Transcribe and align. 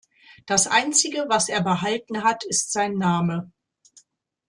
Das 0.47 0.65
Einzige, 0.65 1.27
was 1.29 1.47
er 1.47 1.61
behalten 1.61 2.23
hat, 2.23 2.43
ist 2.43 2.71
sein 2.73 2.95
Name. 2.95 3.51